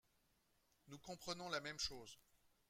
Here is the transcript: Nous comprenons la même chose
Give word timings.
Nous 0.87 0.97
comprenons 0.97 1.47
la 1.49 1.61
même 1.61 1.77
chose 1.77 2.17